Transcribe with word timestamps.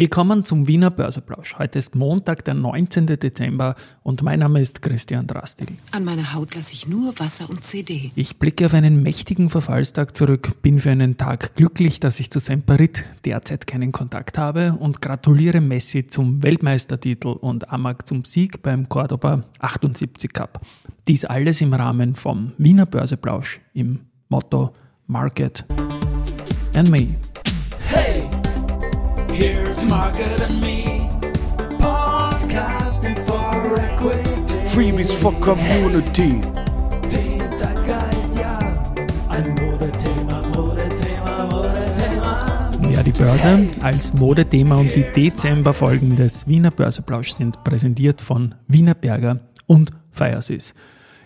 Willkommen 0.00 0.44
zum 0.44 0.68
Wiener 0.68 0.92
Börseplausch. 0.92 1.58
Heute 1.58 1.80
ist 1.80 1.96
Montag, 1.96 2.44
der 2.44 2.54
19. 2.54 3.06
Dezember 3.06 3.74
und 4.04 4.22
mein 4.22 4.38
Name 4.38 4.60
ist 4.60 4.80
Christian 4.80 5.26
Drastil. 5.26 5.66
An 5.90 6.04
meiner 6.04 6.34
Haut 6.34 6.54
lasse 6.54 6.72
ich 6.72 6.86
nur 6.86 7.18
Wasser 7.18 7.50
und 7.50 7.64
CD. 7.64 8.12
Ich 8.14 8.38
blicke 8.38 8.66
auf 8.66 8.74
einen 8.74 9.02
mächtigen 9.02 9.50
Verfallstag 9.50 10.16
zurück, 10.16 10.62
bin 10.62 10.78
für 10.78 10.92
einen 10.92 11.16
Tag 11.16 11.56
glücklich, 11.56 11.98
dass 11.98 12.20
ich 12.20 12.30
zu 12.30 12.38
Semperit 12.38 13.06
derzeit 13.24 13.66
keinen 13.66 13.90
Kontakt 13.90 14.38
habe 14.38 14.74
und 14.78 15.02
gratuliere 15.02 15.60
Messi 15.60 16.06
zum 16.06 16.44
Weltmeistertitel 16.44 17.30
und 17.30 17.72
Amag 17.72 18.06
zum 18.06 18.24
Sieg 18.24 18.62
beim 18.62 18.88
Cordoba 18.88 19.42
78 19.58 20.32
Cup. 20.32 20.60
Dies 21.08 21.24
alles 21.24 21.60
im 21.60 21.72
Rahmen 21.72 22.14
vom 22.14 22.52
Wiener 22.56 22.86
Börseplausch 22.86 23.58
im 23.74 23.98
Motto 24.28 24.72
Market 25.08 25.64
and 26.76 26.88
Me. 26.88 27.08
Hey, 29.38 29.52
here's 29.52 29.86
Market 29.86 30.40
and 30.40 30.60
Me, 30.60 31.08
podcasting 31.78 33.16
for 33.24 33.78
equity. 33.78 34.66
Freebies 34.66 35.14
for 35.14 35.32
Community. 35.38 36.40
Den 37.12 37.56
Zeitgeist, 37.56 38.36
ja, 38.36 38.58
ein 39.28 39.54
Modethema, 39.54 40.42
Modethema, 40.48 41.44
Modethema. 41.52 42.70
Ja, 42.90 43.02
die 43.04 43.12
Börse 43.12 43.68
als 43.80 44.12
Modethema 44.12 44.74
und 44.74 44.96
die 44.96 45.04
Dezemberfolgen 45.14 46.16
des 46.16 46.48
Wiener 46.48 46.72
Börseplausch 46.72 47.30
sind 47.30 47.62
präsentiert 47.62 48.20
von 48.20 48.56
Wiener 48.66 48.96
Berger 48.96 49.38
und 49.68 49.92
Firesys. 50.10 50.74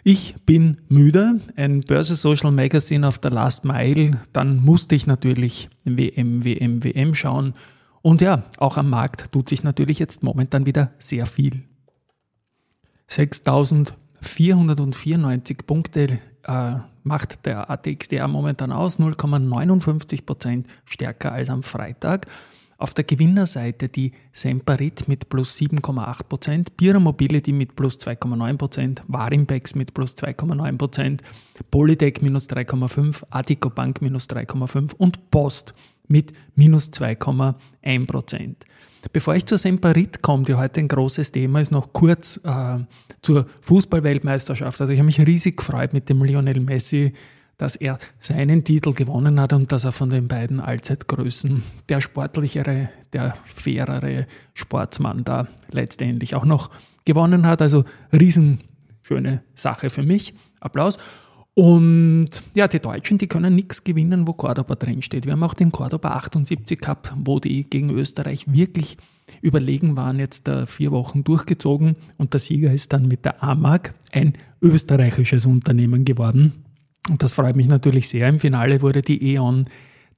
Ich 0.05 0.35
bin 0.45 0.83
müde, 0.91 1.41
ein 1.57 1.81
Börse 1.81 2.17
Social 2.17 2.53
Magazine 2.53 3.09
auf 3.09 3.19
der 3.19 3.31
Last 3.31 3.65
Mile, 3.65 4.21
dann 4.35 4.63
musste 4.63 4.97
ich 4.97 5.07
natürlich 5.07 5.71
WM, 5.87 6.45
WM, 6.45 6.85
WM 6.85 7.15
schauen. 7.15 7.55
Und 8.03 8.21
ja, 8.21 8.43
auch 8.59 8.77
am 8.77 8.91
Markt 8.91 9.33
tut 9.33 9.49
sich 9.49 9.65
natürlich 9.65 9.99
jetzt 9.99 10.23
momentan 10.23 10.67
wieder 10.67 10.93
sehr 10.99 11.25
viel. 11.27 11.65
6.494 13.09 15.65
Punkte 15.65 16.19
äh, 16.45 16.75
macht 17.05 17.47
der 17.47 17.71
ATXDR 17.71 18.29
momentan 18.29 18.73
aus, 18.73 18.99
0,59 18.99 20.27
Prozent 20.27 20.67
stärker 20.85 21.33
als 21.33 21.49
am 21.51 21.63
Freitag. 21.63 22.27
Auf 22.79 22.95
der 22.95 23.05
Gewinnerseite 23.05 23.89
die 23.89 24.11
Semperit 24.33 25.07
mit 25.07 25.29
plus 25.29 25.57
7,8 25.57 26.25
Prozent, 26.25 26.77
Bira 26.77 26.99
Mobility 26.99 27.53
mit 27.53 27.77
plus 27.77 28.01
2,9 28.01 28.57
Prozent, 28.57 29.05
Warimpex 29.07 29.77
mit 29.77 29.95
plus 29.95 30.17
2,9 30.17 30.79
Prozent, 30.79 31.23
Polytech 31.71 32.23
minus 32.23 32.49
3,5, 32.49 33.23
Attico 33.31 33.71
Bank 33.71 34.03
minus 34.03 34.29
3,5 34.29 34.97
und 34.97 35.31
Post 35.31 35.75
mit 36.13 36.33
minus 36.55 36.91
2,1 36.91 38.07
Prozent. 38.07 38.65
Bevor 39.13 39.35
ich 39.35 39.47
zur 39.47 39.59
Semperit 39.59 40.23
komme, 40.23 40.45
die 40.45 40.55
heute 40.55 40.81
ein 40.81 40.87
großes 40.87 41.33
Thema 41.33 41.61
ist, 41.61 41.73
noch 41.73 41.93
kurz 41.93 42.39
äh, 42.45 42.79
zur 43.23 43.47
Fußballweltmeisterschaft. 43.63 44.81
Also 44.81 44.93
ich 44.93 44.99
habe 45.01 45.07
mich 45.07 45.19
riesig 45.19 45.57
gefreut 45.57 45.93
mit 45.93 46.09
dem 46.09 46.23
Lionel 46.23 46.61
Messi, 46.61 47.13
dass 47.59 47.75
er 47.75 47.99
seinen 48.21 48.63
Titel 48.63 48.93
gewonnen 48.93 49.41
hat 49.41 49.53
und 49.53 49.73
dass 49.73 49.85
er 49.85 49.93
von 49.93 50.11
den 50.11 50.29
beiden 50.29 50.61
Allzeitgrößen 50.61 51.63
der 51.89 52.01
sportlichere, 52.01 52.91
der 53.13 53.35
fairere 53.45 54.27
Sportsmann 54.55 55.25
da 55.25 55.49
letztendlich 55.71 56.35
auch 56.37 56.45
noch 56.45 56.71
gewonnen 57.05 57.47
hat. 57.47 57.61
Also 57.61 57.85
riesenschöne 58.13 59.43
Sache 59.55 59.91
für 59.91 60.03
mich. 60.03 60.35
Applaus. 60.61 60.99
Und 61.55 62.31
ja, 62.55 62.67
die 62.67 62.81
Deutschen, 62.81 63.19
die 63.19 63.27
können 63.27 63.55
nichts 63.55 63.85
gewinnen, 63.85 64.27
wo 64.27 64.33
Cordoba 64.33 64.75
drin 64.75 65.03
steht. 65.03 65.27
Wir 65.27 65.33
haben 65.33 65.43
auch 65.43 65.55
den 65.55 65.71
Cordoba 65.71 66.13
78 66.13 66.81
Cup, 66.81 67.15
wo 67.19 67.41
die 67.41 67.69
gegen 67.69 67.91
Österreich 67.91 68.47
wirklich 68.47 68.97
überlegen 69.43 69.97
waren, 69.97 70.19
jetzt 70.19 70.49
da 70.49 70.65
vier 70.65 70.93
Wochen 70.93 71.25
durchgezogen 71.25 71.97
und 72.17 72.33
der 72.33 72.41
Sieger 72.41 72.73
ist 72.73 72.93
dann 72.93 73.07
mit 73.07 73.25
der 73.25 73.43
AMAG 73.43 73.95
ein 74.13 74.35
österreichisches 74.63 75.45
Unternehmen 75.45 76.05
geworden. 76.05 76.65
Und 77.11 77.23
das 77.23 77.35
freut 77.35 77.57
mich 77.57 77.69
natürlich 77.69 78.09
sehr. 78.09 78.29
Im 78.29 78.39
Finale 78.39 78.81
wurde 78.81 79.03
die 79.03 79.35
E.ON 79.35 79.67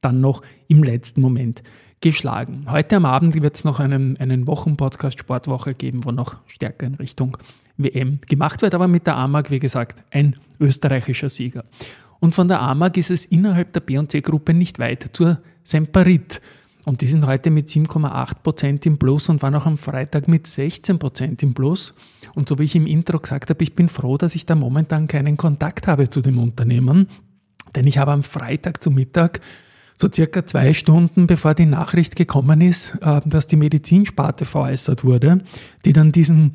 dann 0.00 0.20
noch 0.20 0.42
im 0.68 0.82
letzten 0.82 1.20
Moment 1.20 1.62
geschlagen. 2.00 2.66
Heute 2.68 2.96
am 2.96 3.06
Abend 3.06 3.40
wird 3.40 3.56
es 3.56 3.64
noch 3.64 3.80
einen, 3.80 4.18
einen 4.18 4.46
Wochenpodcast 4.46 5.18
Sportwoche 5.18 5.74
geben, 5.74 6.04
wo 6.04 6.10
noch 6.10 6.36
stärker 6.46 6.86
in 6.86 6.94
Richtung 6.94 7.38
WM 7.76 8.20
gemacht 8.28 8.62
wird. 8.62 8.74
Aber 8.74 8.88
mit 8.88 9.06
der 9.06 9.16
AMAG, 9.16 9.50
wie 9.50 9.58
gesagt, 9.58 10.02
ein 10.10 10.36
österreichischer 10.60 11.28
Sieger. 11.28 11.64
Und 12.20 12.34
von 12.34 12.48
der 12.48 12.60
AMAG 12.60 12.96
ist 12.96 13.10
es 13.10 13.24
innerhalb 13.24 13.72
der 13.72 13.80
B&C-Gruppe 13.80 14.54
nicht 14.54 14.78
weit 14.78 15.10
zur 15.12 15.40
Semperit. 15.62 16.40
Und 16.84 17.00
die 17.00 17.06
sind 17.06 17.26
heute 17.26 17.50
mit 17.50 17.68
7,8% 17.68 18.86
im 18.86 18.98
Plus 18.98 19.28
und 19.28 19.42
waren 19.42 19.54
auch 19.54 19.66
am 19.66 19.78
Freitag 19.78 20.28
mit 20.28 20.46
16% 20.46 21.42
im 21.42 21.54
Plus. 21.54 21.94
Und 22.34 22.48
so 22.48 22.58
wie 22.58 22.64
ich 22.64 22.76
im 22.76 22.86
Intro 22.86 23.18
gesagt 23.18 23.50
habe, 23.50 23.62
ich 23.62 23.74
bin 23.74 23.88
froh, 23.88 24.18
dass 24.18 24.34
ich 24.34 24.44
da 24.44 24.54
momentan 24.54 25.08
keinen 25.08 25.36
Kontakt 25.36 25.88
habe 25.88 26.10
zu 26.10 26.20
dem 26.20 26.38
Unternehmen. 26.38 27.08
Denn 27.74 27.86
ich 27.86 27.98
habe 27.98 28.12
am 28.12 28.22
Freitag 28.22 28.82
zu 28.82 28.90
Mittag, 28.90 29.40
so 29.96 30.08
circa 30.12 30.46
zwei 30.46 30.72
Stunden 30.72 31.26
bevor 31.26 31.54
die 31.54 31.66
Nachricht 31.66 32.16
gekommen 32.16 32.60
ist, 32.60 32.96
äh, 33.00 33.20
dass 33.24 33.46
die 33.46 33.56
Medizinsparte 33.56 34.44
veräußert 34.44 35.04
wurde, 35.04 35.42
die 35.84 35.92
dann 35.92 36.12
diesen 36.12 36.54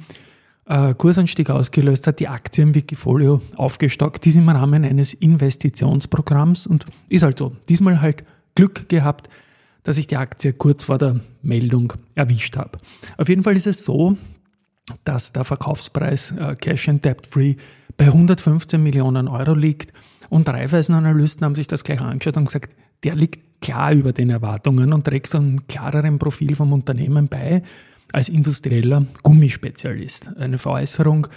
äh, 0.69 0.94
Kursanstieg 0.94 1.50
ausgelöst 1.50 2.07
hat, 2.07 2.19
die 2.19 2.28
Aktie 2.28 2.63
im 2.63 2.75
Wikifolio 2.75 3.41
aufgestockt, 3.56 4.24
dies 4.24 4.35
im 4.35 4.47
Rahmen 4.47 4.85
eines 4.85 5.13
Investitionsprogramms 5.13 6.68
und 6.68 6.85
ist 7.09 7.24
halt 7.24 7.40
so. 7.40 7.56
Diesmal 7.68 8.02
halt 8.02 8.24
Glück 8.56 8.88
gehabt, 8.88 9.29
dass 9.84 9.97
ich 9.97 10.08
die 10.08 10.18
Aktie 10.18 10.53
kurz 10.53 10.84
vor 10.84 10.97
der 10.97 11.19
Meldung 11.41 11.94
erwischt 12.16 12.56
habe. 12.56 12.78
Auf 13.18 13.29
jeden 13.29 13.44
Fall 13.44 13.58
ist 13.58 13.68
es 13.68 13.84
so, 13.84 14.16
dass 15.03 15.34
der 15.34 15.44
Verkaufspreis 15.44 16.31
äh, 16.31 16.56
Cash 16.56 16.90
and 16.90 17.03
Debt 17.03 17.28
Free 17.28 17.56
bei 17.97 18.06
115 18.06 18.81
Millionen 18.81 19.28
Euro 19.28 19.53
liegt 19.53 19.91
und 20.29 20.47
Raiffeisen-Analysten 20.47 21.44
haben 21.44 21.56
sich 21.56 21.68
das 21.68 21.84
gleich 21.84 22.02
angeschaut 22.02 22.38
und 22.38 22.46
gesagt, 22.46 22.75
der 23.03 23.16
liegt 23.16 23.62
klar 23.62 23.91
über 23.91 24.13
den 24.13 24.29
Erwartungen 24.29 24.94
und 24.94 25.06
trägt 25.06 25.31
so 25.31 25.38
einen 25.38 25.68
klareren 25.68 26.19
Profil 26.19 26.56
vom 26.56 26.72
Unternehmen 26.74 27.28
bei 27.28 27.63
als 28.14 28.30
industrieller 28.30 29.06
Gummispezialist. 29.24 30.36
Eine 30.38 30.58
Veräußerung 30.58 31.28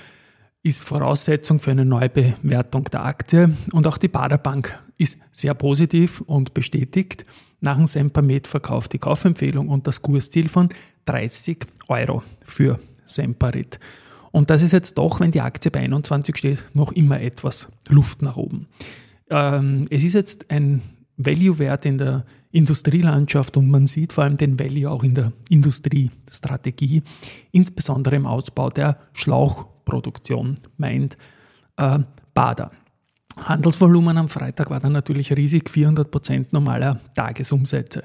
ist 0.62 0.84
Voraussetzung 0.84 1.58
für 1.58 1.72
eine 1.72 1.84
Neubewertung 1.84 2.84
der 2.84 3.04
Aktie 3.04 3.50
und 3.72 3.86
auch 3.86 3.98
die 3.98 4.08
Baderbank 4.08 4.78
ist 4.96 5.18
sehr 5.32 5.54
positiv 5.54 6.20
und 6.20 6.54
bestätigt 6.54 7.26
nach 7.62 7.76
dem 7.76 7.86
Sempermed 7.86 8.48
verkauft 8.48 8.92
die 8.92 8.98
Kaufempfehlung 8.98 9.68
und 9.68 9.86
das 9.86 10.02
Kursziel 10.02 10.48
von 10.48 10.68
30 11.04 11.58
Euro 11.88 12.22
für 12.44 12.80
Semperit. 13.06 13.78
Und 14.32 14.50
das 14.50 14.62
ist 14.62 14.72
jetzt 14.72 14.98
doch, 14.98 15.20
wenn 15.20 15.30
die 15.30 15.40
Aktie 15.40 15.70
bei 15.70 15.80
21 15.80 16.36
steht, 16.36 16.64
noch 16.74 16.90
immer 16.92 17.20
etwas 17.20 17.68
Luft 17.88 18.20
nach 18.20 18.36
oben. 18.36 18.66
Ähm, 19.30 19.82
es 19.90 20.02
ist 20.02 20.14
jetzt 20.14 20.50
ein 20.50 20.82
Value-Wert 21.16 21.86
in 21.86 21.98
der 21.98 22.24
Industrielandschaft 22.50 23.56
und 23.56 23.70
man 23.70 23.86
sieht 23.86 24.12
vor 24.12 24.24
allem 24.24 24.36
den 24.36 24.58
Value 24.58 24.90
auch 24.90 25.02
in 25.02 25.14
der 25.14 25.32
Industriestrategie, 25.48 27.02
insbesondere 27.50 28.16
im 28.16 28.26
Ausbau 28.26 28.70
der 28.70 28.98
Schlauchproduktion, 29.14 30.56
meint 30.76 31.16
äh, 31.76 32.00
Bader. 32.34 32.70
Handelsvolumen 33.36 34.18
am 34.18 34.28
Freitag 34.28 34.68
war 34.68 34.80
dann 34.80 34.92
natürlich 34.92 35.34
riesig, 35.34 35.70
400 35.70 36.10
Prozent 36.10 36.52
normaler 36.52 37.00
Tagesumsätze. 37.14 38.04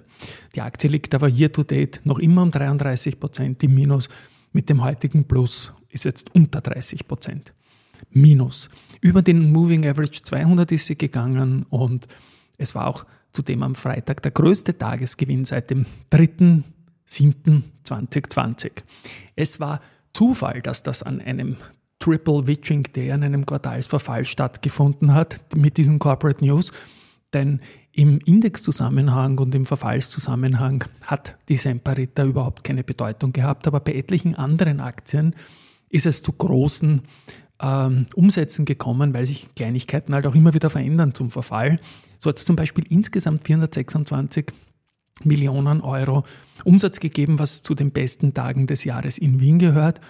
Die 0.56 0.62
Aktie 0.62 0.90
liegt 0.90 1.14
aber 1.14 1.28
year 1.28 1.52
to 1.52 1.64
date 1.64 2.00
noch 2.06 2.20
immer 2.20 2.44
um 2.44 2.52
33 2.52 3.20
Prozent 3.20 3.62
im 3.64 3.76
Minus. 3.76 4.08
Mit 4.54 4.70
dem 4.70 4.82
heutigen 4.84 5.26
Plus 5.26 5.74
ist 5.90 6.06
jetzt 6.06 6.34
unter 6.34 6.62
30 6.62 7.08
Prozent. 7.08 7.54
Minus. 8.12 8.70
Über 9.02 9.22
den 9.22 9.52
Moving 9.52 9.86
Average 9.86 10.22
200 10.24 10.72
ist 10.72 10.86
sie 10.86 10.98
gegangen 10.98 11.66
und 11.70 12.08
es 12.58 12.76
war 12.76 12.88
auch 12.88 13.06
zudem 13.34 13.64
am 13.64 13.76
Freitag 13.76 14.22
der 14.24 14.32
größte 14.32 14.78
Tagesgewinn 14.78 15.44
seit 15.46 15.70
dem 15.70 15.86
3.7.2020. 16.12 18.72
Es 19.36 19.60
war 19.60 19.82
Zufall, 20.14 20.62
dass 20.62 20.84
das 20.84 21.04
an 21.04 21.22
einem 21.22 21.58
Triple 22.00 22.48
Witching 22.48 22.84
Day, 22.84 23.12
an 23.12 23.24
einem 23.24 23.46
Quartalsverfall 23.46 24.26
stattgefunden 24.26 25.14
hat 25.14 25.40
mit 25.56 25.78
diesen 25.78 26.00
Corporate 26.00 26.44
News. 26.44 26.72
Denn 27.34 27.62
im 27.92 28.20
Indexzusammenhang 28.26 29.38
und 29.40 29.54
im 29.56 29.66
Verfallszusammenhang 29.66 30.86
hat 31.04 31.36
die 31.50 31.58
Semperita 31.58 32.24
überhaupt 32.24 32.64
keine 32.64 32.84
Bedeutung 32.84 33.34
gehabt, 33.34 33.68
aber 33.68 33.80
bei 33.80 33.94
etlichen 33.94 34.36
anderen 34.36 34.80
Aktien 34.80 35.36
ist 35.90 36.06
es 36.06 36.22
zu 36.22 36.32
großen 36.32 37.02
ähm, 37.62 38.06
Umsätzen 38.16 38.66
gekommen, 38.66 39.14
weil 39.14 39.26
sich 39.26 39.48
Kleinigkeiten 39.56 40.14
halt 40.14 40.26
auch 40.26 40.36
immer 40.36 40.54
wieder 40.54 40.70
verändern 40.70 41.14
zum 41.14 41.32
Verfall. 41.32 41.80
So 42.20 42.30
hat 42.30 42.38
es 42.38 42.46
zum 42.46 42.56
Beispiel 42.56 42.86
insgesamt 42.90 43.46
426 43.46 44.48
Millionen 45.24 45.82
Euro 45.82 46.24
Umsatz 46.64 47.00
gegeben, 47.00 47.40
was 47.40 47.64
zu 47.64 47.74
den 47.74 47.92
besten 47.92 48.34
Tagen 48.34 48.68
des 48.68 48.84
Jahres 48.84 49.18
in 49.18 49.40
Wien 49.40 49.60
gehört. 49.60 50.02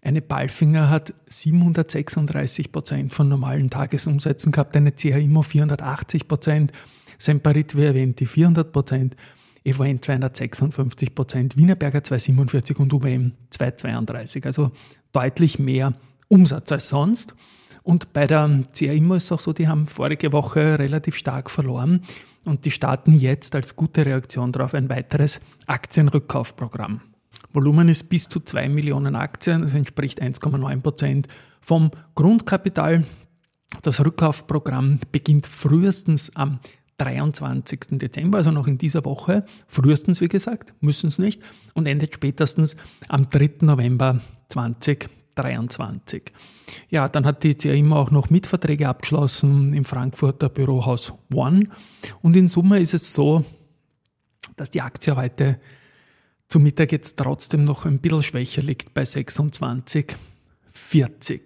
Eine 0.00 0.20
Balfinger 0.20 0.90
hat 0.90 1.14
736 1.26 2.72
Prozent 2.72 3.14
von 3.14 3.28
normalen 3.28 3.70
Tagesumsätzen 3.70 4.50
gehabt, 4.50 4.76
eine 4.76 4.92
CH 4.92 5.16
Immo 5.18 5.42
480 5.42 6.26
Prozent, 6.26 6.72
Semperit, 7.18 7.76
wie 7.76 7.84
erwähnt, 7.84 8.18
die 8.18 8.26
400 8.26 8.72
Prozent. 8.72 9.16
Event 9.64 10.04
256 10.04 11.14
Prozent, 11.14 11.56
Wienerberger 11.56 12.02
247 12.02 12.78
und 12.80 12.92
UBM 12.92 13.32
232. 13.50 14.44
Also 14.44 14.72
deutlich 15.12 15.60
mehr 15.60 15.94
Umsatz 16.28 16.72
als 16.72 16.88
sonst. 16.88 17.34
Und 17.82 18.12
bei 18.12 18.26
der 18.26 18.62
CA 18.76 18.92
Immo 18.92 19.14
ist 19.14 19.24
es 19.24 19.32
auch 19.32 19.40
so, 19.40 19.52
die 19.52 19.68
haben 19.68 19.88
vorige 19.88 20.32
Woche 20.32 20.78
relativ 20.78 21.16
stark 21.16 21.50
verloren 21.50 22.02
und 22.44 22.64
die 22.64 22.70
starten 22.70 23.12
jetzt 23.12 23.54
als 23.54 23.76
gute 23.76 24.06
Reaktion 24.06 24.52
darauf 24.52 24.74
ein 24.74 24.88
weiteres 24.88 25.40
Aktienrückkaufprogramm. 25.66 27.00
Volumen 27.52 27.88
ist 27.88 28.08
bis 28.08 28.28
zu 28.28 28.40
2 28.40 28.68
Millionen 28.68 29.14
Aktien, 29.14 29.62
das 29.62 29.74
entspricht 29.74 30.22
1,9 30.22 30.80
Prozent 30.80 31.28
vom 31.60 31.90
Grundkapital. 32.14 33.04
Das 33.82 34.04
Rückkaufprogramm 34.04 35.00
beginnt 35.10 35.46
frühestens 35.46 36.34
am 36.36 36.60
23. 36.98 37.98
Dezember, 37.98 38.38
also 38.38 38.52
noch 38.52 38.68
in 38.68 38.78
dieser 38.78 39.04
Woche, 39.04 39.44
frühestens 39.66 40.20
wie 40.20 40.28
gesagt, 40.28 40.74
müssen 40.80 41.08
es 41.08 41.18
nicht, 41.18 41.42
und 41.74 41.86
endet 41.86 42.14
spätestens 42.14 42.76
am 43.08 43.28
3. 43.28 43.54
November 43.62 44.20
2023. 45.34 46.32
Ja, 46.88 47.08
dann 47.08 47.26
hat 47.26 47.42
die 47.42 47.54
CA 47.54 47.72
immer 47.72 47.96
auch 47.96 48.10
noch 48.10 48.30
Mitverträge 48.30 48.88
abgeschlossen 48.88 49.74
im 49.74 49.84
Frankfurter 49.84 50.48
Bürohaus 50.48 51.12
One 51.32 51.66
und 52.22 52.36
in 52.36 52.48
Summe 52.48 52.80
ist 52.80 52.94
es 52.94 53.12
so, 53.12 53.44
dass 54.56 54.70
die 54.70 54.80
Aktie 54.80 55.14
heute 55.16 55.60
zu 56.48 56.58
Mittag 56.60 56.92
jetzt 56.92 57.16
trotzdem 57.16 57.64
noch 57.64 57.86
ein 57.86 57.98
bisschen 57.98 58.22
schwächer 58.22 58.62
liegt 58.62 58.94
bei 58.94 59.02
26,40. 59.02 61.40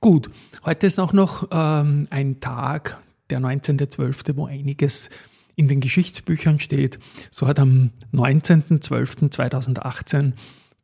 Gut, 0.00 0.30
heute 0.64 0.86
ist 0.86 0.98
auch 1.00 1.12
noch 1.12 1.48
ähm, 1.50 2.04
ein 2.10 2.40
Tag, 2.40 3.02
der 3.28 3.40
19.12., 3.40 4.36
wo 4.36 4.46
einiges 4.46 5.10
in 5.56 5.66
den 5.68 5.80
Geschichtsbüchern 5.80 6.60
steht. 6.60 6.98
So 7.30 7.46
hat 7.46 7.58
am 7.58 7.90
19.12.2018 8.12 10.32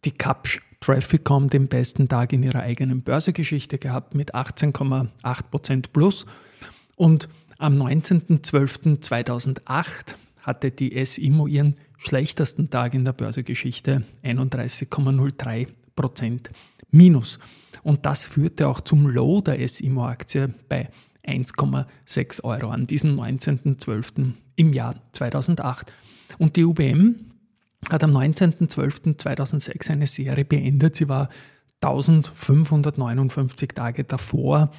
die 0.05 0.11
Kapsch 0.11 0.61
Trafficom 0.87 1.51
den 1.51 1.67
besten 1.67 2.07
Tag 2.07 2.33
in 2.33 2.45
ihrer 2.45 2.61
eigenen 2.61 3.03
Börsegeschichte 3.03 3.77
gehabt 3.77 4.15
mit 4.15 4.37
18,8% 4.37 5.87
plus. 5.93 6.27
Und 6.95 7.29
am 7.59 7.77
19.12.2008 7.77 10.15
hatte 10.43 10.71
die 10.71 10.95
S-Immo 10.95 11.49
ihren 11.49 11.75
schlechtesten 11.99 12.71
Tag 12.71 12.95
in 12.95 13.03
der 13.03 13.15
Börsegeschichte 13.15 14.05
31,03 14.23 15.67
Prozent 15.97 16.51
minus. 16.93 17.41
Und 17.83 18.07
das 18.07 18.25
führte 18.25 18.69
auch 18.69 18.81
zum 18.81 19.09
Low 19.09 19.41
der 19.41 19.67
SIMO-Aktie 19.67 20.55
bei 20.69 20.89
1,6 21.27 22.45
Euro 22.45 22.71
an 22.71 22.87
diesem 22.87 23.17
19.12. 23.17 24.35
im 24.55 24.73
Jahr 24.73 24.95
2008. 25.11 25.93
Und 26.39 26.55
die 26.55 26.65
UBM 26.65 27.26
hat 27.91 28.03
am 28.03 28.11
19.12.2006 28.17 29.91
eine 29.91 30.07
Serie 30.07 30.45
beendet. 30.45 30.97
Sie 30.97 31.09
war 31.09 31.29
1559 31.83 33.69
Tage 33.75 34.05
davor 34.05 34.71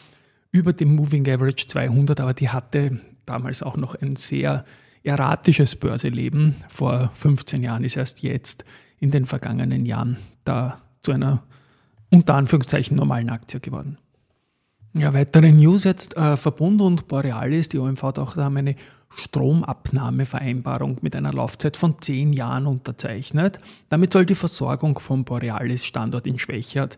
über 0.51 0.73
dem 0.73 0.95
Moving 0.95 1.27
Average 1.29 1.67
200, 1.67 2.19
aber 2.19 2.33
die 2.33 2.49
hatte 2.49 2.99
damals 3.25 3.63
auch 3.63 3.77
noch 3.77 3.95
ein 3.95 4.15
sehr 4.15 4.65
erratisches 5.03 5.75
Börseleben 5.75 6.55
vor 6.67 7.11
15 7.13 7.63
Jahren 7.63 7.83
ist 7.83 7.95
erst 7.95 8.23
jetzt 8.23 8.65
in 8.99 9.11
den 9.11 9.25
vergangenen 9.25 9.85
Jahren 9.85 10.17
da 10.43 10.81
zu 11.01 11.11
einer 11.11 11.43
unter 12.11 12.35
Anführungszeichen 12.35 12.97
normalen 12.97 13.29
Aktie 13.29 13.59
geworden. 13.59 13.97
Ja, 14.93 15.13
weitere 15.13 15.51
News 15.51 15.83
jetzt. 15.83 16.17
Äh, 16.17 16.37
Verbund 16.37 16.81
und 16.81 17.07
Borealis, 17.07 17.69
die 17.69 17.77
OMV 17.77 18.01
hat 18.03 18.19
auch 18.19 18.33
da 18.33 18.47
eine 18.47 18.75
Stromabnahmevereinbarung 19.15 20.97
mit 21.01 21.15
einer 21.15 21.33
Laufzeit 21.33 21.77
von 21.77 22.01
10 22.01 22.33
Jahren 22.33 22.67
unterzeichnet. 22.67 23.59
Damit 23.89 24.13
soll 24.13 24.25
die 24.25 24.35
Versorgung 24.35 24.99
vom 24.99 25.23
Borealis 25.23 25.85
Standort 25.85 26.27
in 26.27 26.37
Schwächert 26.37 26.97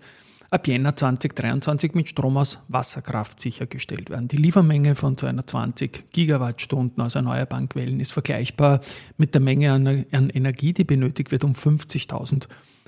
ab 0.51 0.67
Jänner 0.67 0.95
2023 0.95 1.93
mit 1.93 2.09
Strom 2.09 2.37
aus 2.37 2.59
Wasserkraft 2.67 3.39
sichergestellt 3.39 4.09
werden. 4.09 4.27
Die 4.27 4.37
Liefermenge 4.37 4.95
von 4.95 5.17
220 5.17 6.11
Gigawattstunden 6.11 7.01
aus 7.03 7.15
erneuerbaren 7.15 7.69
Quellen 7.69 7.99
ist 7.99 8.11
vergleichbar 8.11 8.81
mit 9.17 9.33
der 9.33 9.41
Menge 9.41 9.71
an, 9.71 10.05
an 10.11 10.29
Energie, 10.29 10.73
die 10.73 10.83
benötigt 10.83 11.31
wird, 11.31 11.43
um 11.43 11.53
50.000 11.53 12.47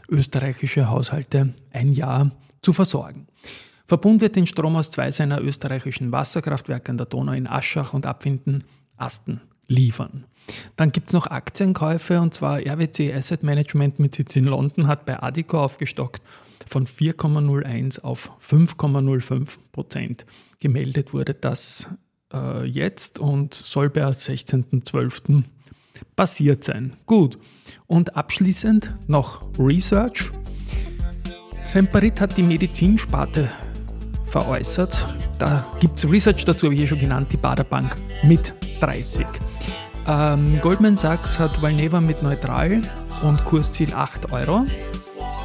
österreichische 0.10 0.90
Haushalte 0.90 1.54
ein 1.72 1.94
Jahr 1.94 2.32
zu 2.62 2.74
versorgen. 2.74 3.28
Verbund 3.86 4.22
wird 4.22 4.36
den 4.36 4.48
Strom 4.48 4.76
aus 4.76 4.92
zwei 4.92 5.12
seiner 5.12 5.42
österreichischen 5.42 6.12
Wasserkraftwerke 6.12 6.92
an 6.92 6.98
der 6.98 7.08
Donau 7.08 7.34
in 7.34 7.48
Aschach 7.48 7.94
und 7.94 8.06
Abwinden 8.06 8.64
Asten 9.02 9.42
liefern. 9.68 10.26
Dann 10.76 10.92
gibt 10.92 11.10
es 11.10 11.14
noch 11.14 11.28
Aktienkäufe 11.28 12.20
und 12.20 12.34
zwar 12.34 12.60
RWC 12.60 13.14
Asset 13.14 13.44
Management 13.44 14.00
mit 14.00 14.16
Sitz 14.16 14.36
in 14.36 14.46
London 14.46 14.88
hat 14.88 15.06
bei 15.06 15.22
Adico 15.22 15.64
aufgestockt 15.64 16.22
von 16.68 16.86
4,01 16.86 18.02
auf 18.02 18.32
5,05 18.42 19.58
Prozent. 19.72 20.26
Gemeldet 20.60 21.14
wurde 21.14 21.34
das 21.34 21.90
äh, 22.34 22.66
jetzt 22.66 23.20
und 23.20 23.54
soll 23.54 23.90
per 23.90 24.12
16.12. 24.12 25.44
passiert 26.16 26.64
sein. 26.64 26.94
Gut. 27.06 27.38
Und 27.88 28.16
abschließend 28.16 28.96
noch 29.08 29.42
Research. 29.58 30.32
Semperit 31.66 32.20
hat 32.20 32.38
die 32.38 32.44
Medizinsparte 32.44 33.50
veräußert. 34.26 35.08
Da 35.40 35.66
gibt 35.80 36.00
es 36.00 36.10
Research 36.10 36.46
dazu, 36.46 36.68
habe 36.68 36.76
ich 36.76 36.82
ja 36.82 36.88
schon 36.88 37.00
genannt, 37.00 37.32
die 37.32 37.38
Baderbank 37.38 37.96
mit 38.24 38.54
30. 38.82 39.26
Ähm, 40.08 40.60
Goldman 40.62 40.98
Sachs 40.98 41.40
hat 41.40 41.62
Valneva 41.62 42.02
mit 42.02 42.24
neutral 42.24 42.82
und 43.22 43.46
Kursziel 43.46 43.94
8 43.94 44.32
Euro. 44.32 44.66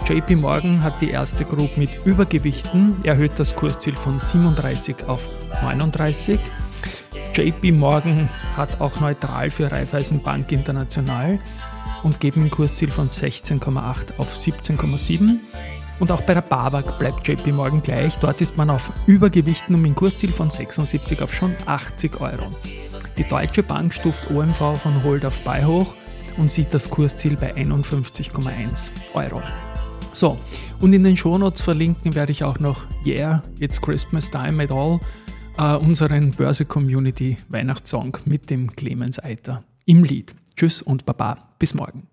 JP 0.09 0.37
Morgan 0.37 0.83
hat 0.83 1.01
die 1.01 1.11
erste 1.11 1.45
Group 1.45 1.77
mit 1.77 2.07
Übergewichten, 2.07 2.97
erhöht 3.05 3.33
das 3.37 3.55
Kursziel 3.55 3.97
von 3.97 4.21
37 4.21 5.09
auf 5.09 5.29
39. 5.63 6.39
JP 7.35 7.73
Morgan 7.73 8.29
hat 8.57 8.81
auch 8.81 9.01
neutral 9.01 9.51
für 9.51 9.71
Raiffeisenbank 9.71 10.53
International 10.53 11.39
und 12.03 12.21
geben 12.21 12.45
ein 12.45 12.51
Kursziel 12.51 12.91
von 12.91 13.09
16,8 13.09 14.19
auf 14.19 14.35
17,7. 14.35 15.39
Und 15.99 16.13
auch 16.13 16.23
bei 16.23 16.35
der 16.35 16.43
BAWAG 16.43 16.99
bleibt 16.99 17.27
JP 17.27 17.53
Morgan 17.53 17.83
gleich. 17.83 18.17
Dort 18.19 18.41
ist 18.41 18.57
man 18.57 18.71
auf 18.71 18.93
Übergewichten 19.07 19.75
um 19.75 19.85
ein 19.85 19.95
Kursziel 19.95 20.33
von 20.33 20.51
76 20.51 21.21
auf 21.21 21.35
schon 21.35 21.55
80 21.67 22.21
Euro. 22.21 22.51
Die 23.19 23.25
Deutsche 23.25 23.63
Bank 23.63 23.95
stuft 23.95 24.31
OMV 24.31 24.77
von 24.77 25.03
Hold 25.03 25.25
auf 25.25 25.41
Buy 25.43 25.63
hoch 25.63 25.95
und 26.37 26.53
sieht 26.53 26.75
das 26.75 26.91
Kursziel 26.91 27.37
bei 27.37 27.55
51,1 27.55 28.91
Euro. 29.15 29.43
So, 30.13 30.39
und 30.81 30.93
in 30.93 31.03
den 31.03 31.17
Shownotes 31.17 31.63
verlinken 31.63 32.15
werde 32.15 32.33
ich 32.33 32.45
auch 32.45 32.59
noch 32.59 32.87
Yeah, 33.07 33.43
It's 33.59 33.81
Christmas 33.81 34.31
Time 34.31 34.63
at 34.63 34.71
All, 34.71 35.01
uh, 35.59 35.83
unseren 35.83 36.31
Börse-Community 36.33 37.39
Weihnachtssong 37.49 38.19
mit 38.27 38.51
dem 38.51 38.75
Clemens 38.77 39.19
Eiter 39.19 39.63
im 39.87 40.05
Lied. 40.05 40.35
Tschüss 40.55 40.83
und 40.83 41.07
Baba, 41.07 41.55
bis 41.59 41.73
morgen. 41.73 42.07